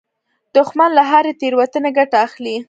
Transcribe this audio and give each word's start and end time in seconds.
دښمن 0.55 0.89
له 0.97 1.03
هرې 1.09 1.33
تېروتنې 1.39 1.89
ګټه 1.97 2.17
اخلي 2.25 2.55